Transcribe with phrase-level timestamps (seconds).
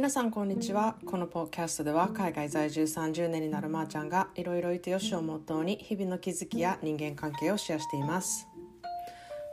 [0.00, 8.46] 皆さんこんにちはこのポッドキャストでは海外在住30年になるまーちゃんがいろいろいてよしをモットーに日々の気づきや人間関係をシェアしています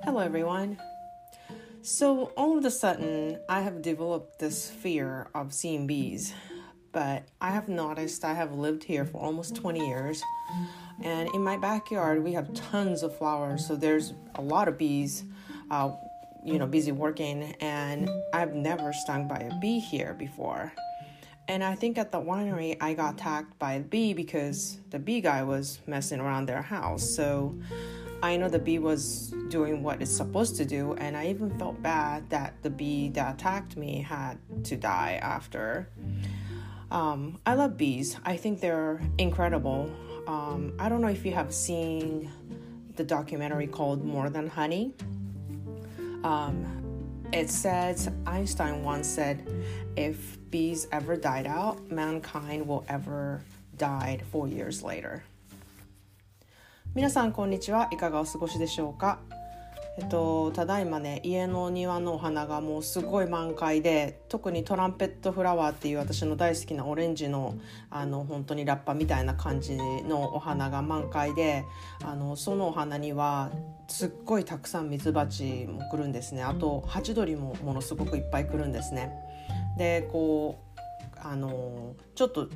[0.03, 0.77] Hello everyone
[1.81, 6.33] So all of a sudden I have developed this fear of seeing bees
[6.93, 10.21] but I have noticed I have lived here for almost 20 years
[11.01, 15.23] and in my backyard we have tons of flowers so there's a lot of bees
[15.71, 15.91] uh,
[16.48, 20.72] you know busy working and i've never stung by a bee here before.
[21.46, 25.20] And i think at the winery i got attacked by a bee because the bee
[25.20, 27.08] guy was messing around their house.
[27.08, 27.54] So
[28.22, 31.80] i know the bee was doing what it's supposed to do and i even felt
[31.82, 35.88] bad that the bee that attacked me had to die after.
[36.90, 38.16] Um, i love bees.
[38.24, 39.90] I think they're incredible.
[40.26, 42.30] Um, i don't know if you have seen
[42.96, 44.94] the documentary called more than honey
[46.23, 46.65] um,
[47.31, 49.45] it says Einstein once said,
[49.95, 53.41] if bees ever died out, mankind will ever
[53.77, 55.23] died four years later.
[56.95, 59.17] 皆さんこんにちはいかがお過ごしでしょうか
[59.98, 67.56] えっと、ただいまね家の庭のお花がもうすごい満開で特にトランペットフラワーっていう私の大好きなオレンジの
[67.90, 71.64] あの本当にラッパみたいな感じのお花が満開で
[72.04, 73.50] あのそのお花には
[73.88, 79.12] すっごいたくさんミツバチも来るんですねあとハチドリもものすごくいっぱい来るんですね。
[79.78, 82.48] でこうあのちょっと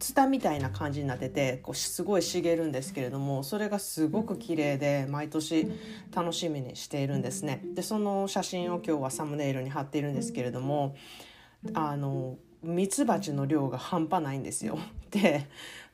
[0.00, 5.70] ツタみたいな感じになっててこうすごい茂るんですけれどもそれがすごく綺麗で毎年
[6.12, 7.62] 楽しみにしているんですね。
[7.74, 10.96] でその写真を今日はサムネイルに貼っているんですけれども
[11.74, 14.78] あのミツバチの量が半端ないんですよ。
[15.12, 15.46] で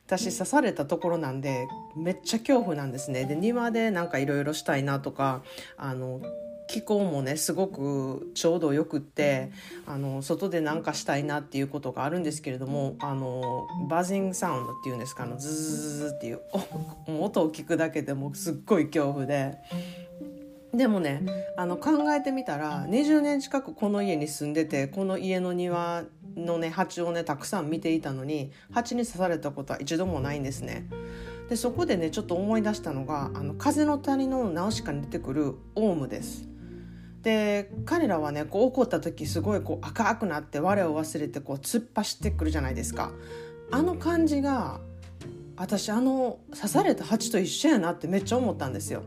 [0.07, 3.25] 私刺されたところなんでめっちゃ恐怖なんですね。
[3.25, 5.43] で庭でなんかいろいろしたいなとか
[5.75, 6.21] あの
[6.67, 9.51] 気候もねすごくちょうどよくって
[9.85, 16.41] あの外で何かしたいなっていうことがあるんですけれどもあのバズングサウンドっていうんですかあのズズズズっていう
[17.21, 19.57] 音を聞くだけでもすっごい恐怖で。
[20.73, 21.23] でもね
[21.55, 26.03] あの考えてみたら20年近くこの家に住んでてこの家の庭
[26.35, 30.85] のね蜂をねたくさん見ていたのに蜂に刺されたことは一度もないんですね。
[31.49, 36.47] でそこでねちょっと思い出したのが「あの風の谷のナウシカ」に出てくるオウムです。
[37.21, 43.11] で彼らはねこう怒った時すごいこう赤くなって我を忘れてこう突っ走ってくるじゃないですか。
[43.71, 44.79] あの感じが
[45.57, 49.03] 私あの刺された蜂と一緒やなってめっちゃ思ったんですよ。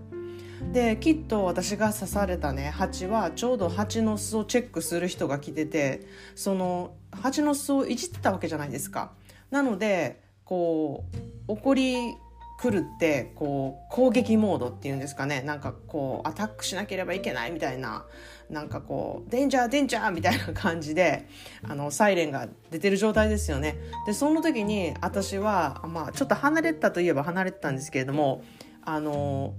[0.73, 6.03] できっと私が刺されたね蜂はちょうど蜂の巣をチェックする人が来てて
[6.35, 9.13] その蜂の巣をいじってたわけじゃないですか。
[9.51, 11.05] なのでこ
[11.49, 12.15] う怒り
[12.61, 15.41] 来るってこう攻撃モードっていうんですかね。
[15.41, 18.05] なんかこうアタックしなければいけないみたいな
[18.51, 21.27] なんかこうデンジャーデンジャーみたいな感じで
[21.67, 23.79] あのサイレンが出てる状態ですよね。
[24.07, 28.43] でその時に私は、まあ、ちょっと離れたといえば離れてたんですけれども
[28.85, 29.55] あの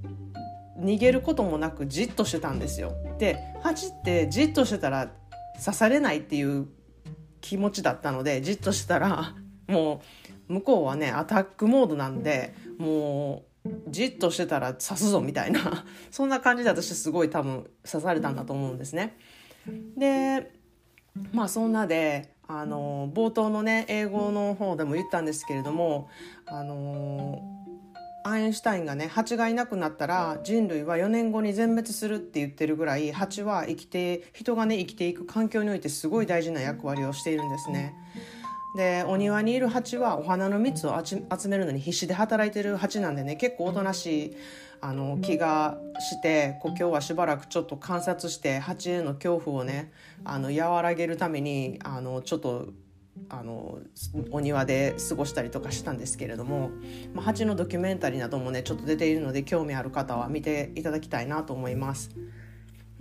[0.78, 2.94] 逃げることもなくじっとしてたんですよ。
[3.18, 5.10] で蜂ってじっとしてたら
[5.64, 6.68] 刺されないっていう
[7.40, 9.34] 気持ちだったのでじっとしたら
[9.68, 10.02] も
[10.50, 19.16] う向こうはねアタックモードなんでもうじっとしてたら刺すぞみたいな そんな感じで私すごい多分刺されたんだと思うんですね。
[19.96, 20.52] で
[21.32, 26.10] まあそんなであの冒頭のね英語の方でも言ったんですけれども
[26.48, 27.40] あの
[28.24, 37.94] アインシュタインがね蜂がいなくなったら人類は4年後に全滅するって言ってるぐらい蜂は生きて人がね生きていく環境においてすごい大事な役割をしているんですね。
[38.76, 44.38] でお庭にいる蜂はお花の蜜を集めるのに必死で働いてる蜂なんでね結構おとなしい
[44.80, 49.92] あの気がしてこう今日はしばらくちょっと観察して蜂への恐怖をね
[50.24, 52.70] あの和らげるためにあのちょっと
[53.30, 53.80] あの
[54.32, 56.72] お庭で過ごしたりとかしたんですけれども、
[57.14, 62.10] まあ、蜂のドキュメンタリーなどもねちょっと出ているので興味ある方は見ていただきたいなと思います。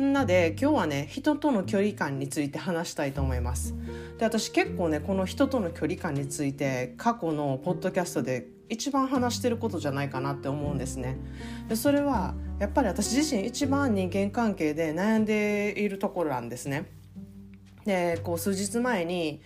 [0.01, 3.75] なで今日はね人との距離感について話したいと思います。
[4.19, 11.19] で私結構ねこの人との距離感について過去のポッドキャストで一番話してることじゃないかなって思うんですね。
[11.69, 16.91] でそれはやっぱり私自身一番人間関係で悩んでいるところなんですね。
[17.85, 19.41] でこう数日前に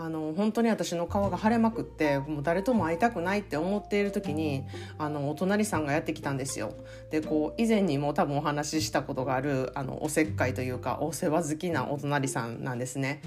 [0.00, 4.64] あの本当に私の顔が腫れまくってもう誰とも会いたくないって思っている時に
[4.96, 6.72] あのお隣さんがやってきたんですよ。
[7.10, 13.22] でこう以前にも多分お話ししたことがあるあのおせっかいというかお世話好きなお隣さんなんですね。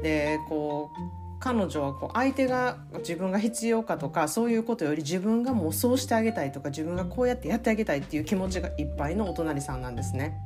[0.00, 10.38] でこう彼女はこう相手が自分が必要かとかそういうことより自分がもうそうしてあげたいとか自分がこうやってやってあげたいっていう気持ちがいっぱいのお隣さんなんですね。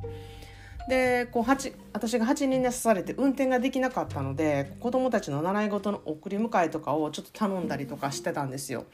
[0.87, 8.85] でこう8私が8人で刺されて運転ができなかったので子供たちの習い事の送り迎えとかをちょっと頼んだりとかしてたんですよ。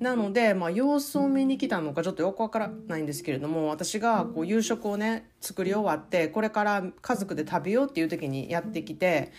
[0.00, 9.32] なので、まあ、様子を見に来たのかちょっとよくわからないんですけれども私がこう夕食をね作り終わってこれから家族で食べようっていう時にやってきて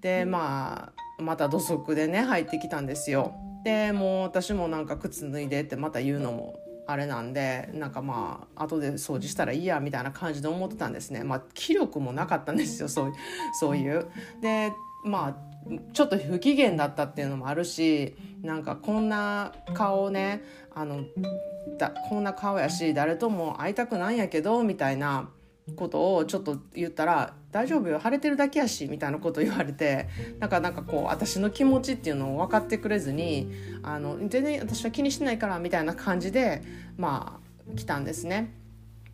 [0.00, 3.34] でまあまた土足でね入ってきたんですよ。
[3.64, 6.58] でもう私もなんか靴脱いでってまた言うのも
[6.90, 11.22] あれなんでなんかまあ後で掃除したらいいやみたいな感じで思ってたんですね。
[11.22, 13.12] まあ気力もなかったんですよそう
[13.60, 14.06] そういう。
[14.42, 14.72] で
[15.04, 15.50] まあ
[15.92, 20.42] ちょっと不機嫌だったっていうのもあるしなんかこんな顔ね
[20.74, 21.04] あの
[21.78, 25.30] だこんな顔やし誰とも会いたくないんやけどみたいな
[25.76, 27.88] ことをちょっと言ったら「大丈夫？
[27.88, 30.08] よ晴れてるだけやし」みたいなこと言われて
[30.38, 33.50] なんかなんかこう私の気持ちっていうのを分かってくれずに
[33.82, 36.62] あの全然私は気にしてないからみたいな感じで
[36.96, 37.40] ま
[37.72, 38.54] あ来たんですね。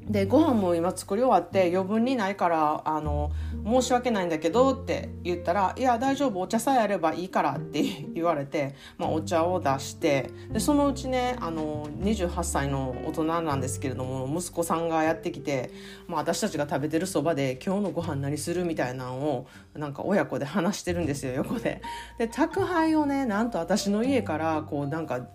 [0.09, 3.33] でご飯も今作り終わって余分にないからあの
[3.65, 7.83] 申し訳ないんだけどって言ったら「いや大丈夫お茶さえあればいいから」って
[8.15, 15.71] 言われて、まあ、お茶を出してでそのうちねあの28歳の大人なんですけれども息子さんがやってきて、
[16.07, 21.83] まあ、私たちが食べてるそばで「今日のご飯何する?」みたいなのをなんか親子で話してるんですよ横で。
[22.19, 25.27] で宅配をねなんと私の家からこうなんか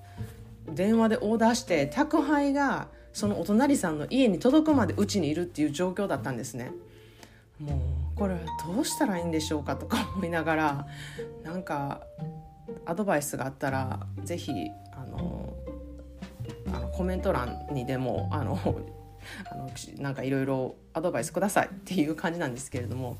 [0.70, 6.72] 電話でオーダーして宅配がそのお隣さんの家に届くまでうちにいるっていう状況だったんですね。
[7.60, 7.76] も
[8.16, 8.36] うこれ
[8.66, 10.88] どうしたらいいんでしょうかとか思いながら
[11.44, 12.02] なんか
[12.86, 15.54] アドバイスがあったら是非あの
[16.74, 18.60] あのコメント欄にでもあの
[19.52, 19.70] あの
[20.00, 23.18] なんかいろいろアドバイスくださいっていう感じなんですけれども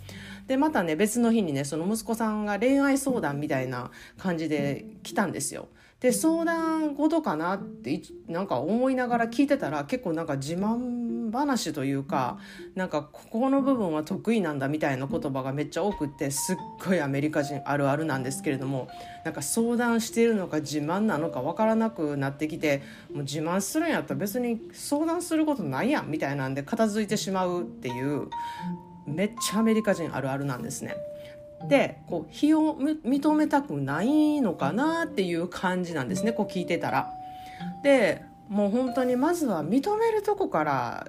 [0.48, 5.68] でまたね別の日にねその息子さんが恋愛相談みたいな感じで来たんですよ。
[6.02, 12.40] で相談事かなってなんか思いながら聞いてたら結構なんか自慢話というか
[12.74, 18.90] なんかここの部分は得意なんだみたいな言葉がめっちゃ多くってすっごいアメリカ人あるあるなんですけれども
[19.24, 22.82] なんか相談しているのか自慢なのか分からなくなってきて
[23.14, 28.28] もう自慢するんやったら別に相談することないやんみたいなんで片付いてしまうっていう
[29.06, 30.96] めっちゃアメリカ人あるあるなんですね。
[31.68, 37.12] でこう非を認めたくないのかなっていう感じなんですねこう聞いてたら。
[37.84, 41.08] でもう本当にまずは認めるとこから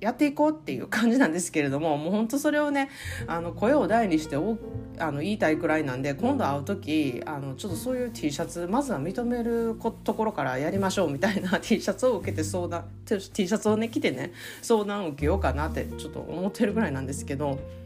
[0.00, 2.88] やっていこうっていう感じなんですけれどももう本当それをね
[3.26, 4.58] あの声を大にしてお
[4.98, 14.32] あの言いたいくらいなんで今度会う時あのちょっとそういう T シャツまずは認めるところからやりましょうみたいな T シャツを受けて相談 T シャツをね着てね
[14.62, 17.79] 相談を受けようかなってちょっと思ってるぐらいなんですけど。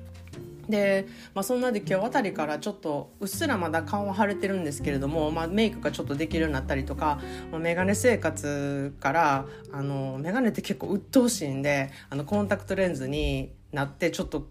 [0.69, 7.20] で、まあ、そんなで今日あたりからちょっとうっすらまだ顔は腫れてるんですけれども、まあ、メイクがちょっとできるようになったりとか、
[7.50, 14.49] まあ、メガネ生活からあのメガネって結構鬱陶しいんであのコンタクトレンズになってちょっと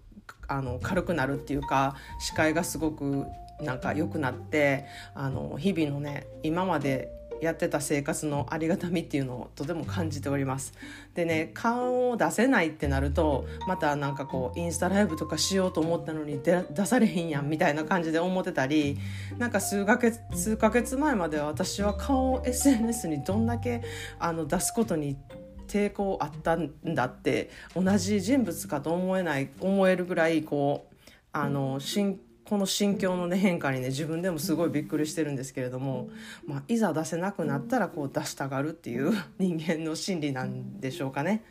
[0.47, 3.25] あの軽くなるっていうか視界がすごく
[3.61, 7.09] なんか良くなってあの日々のね今まで
[7.43, 10.73] やってた生活のありがたみっていうのをとても感じております。
[11.13, 18.97] でね顔を出せないってなるとまたなんかこうインスタライブとかしようと思ったのに出されへんやんみたいな感じで思ってたり
[19.37, 23.83] なんか数ヶ月数ヶ月前までは私は顔を SNS にどんだけ
[24.19, 25.17] あの出すことに
[25.67, 30.95] 抵抗あったんだって同じ人物かと思えない思えるぐらいこう
[31.31, 36.09] あの心この心境の、ね、変化にね自分でもすごいびっくりしてるんですけれども、
[36.45, 41.43] まあ、いざ出せなくなったらこう出したがるっていう 人間の心理なんでしょうかね。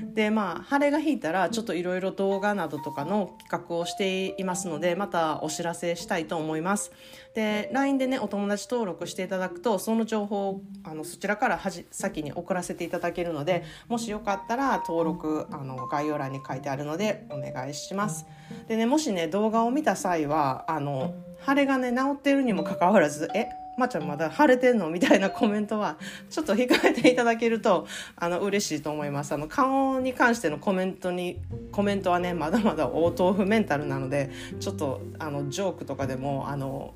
[0.00, 6.90] でまあ晴れが引いたらちょっといろいろ動画などとかの企画をしていますのでまたお知らせしたいと思います。
[7.34, 18.26] で LINE でねお友達登録していただくとその情報をあのそちらからはじ先に送らせていただけるのでもしよかったら登録あの概要欄に書いてあるのでお願いします。
[18.66, 21.14] でねもしね動画を見た際はあの
[21.46, 24.90] 腫れがね治ってるにもかかわらずえまちゃんまだ腫れてんの？
[24.90, 25.96] みたいなコメントは
[26.28, 31.38] ちょっと控えていただけるとあの嬉しいと思いますあの顔に関してのコメントに
[31.72, 34.30] コメントはねまだまだ大豆腐メンタルなので
[34.60, 36.94] ちょっとあのジョークとかでもあの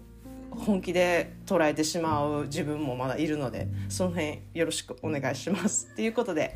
[0.51, 5.93] 本気で捉えてしまう自分もまだいるのでその辺よろしくお願いします。
[5.97, 6.55] ということで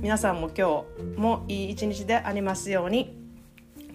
[0.00, 3.27] 皆さんも今日もいい一日でありますように。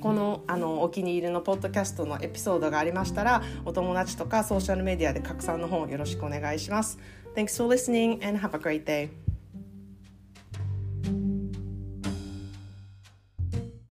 [0.03, 6.99] このあのお気に入りのポッドキャストのエピソードがありましたらお友達とかソーシャルメディアで拡散の方よろしくお願いします。
[7.37, 9.22] Thanks for listening and have a great day.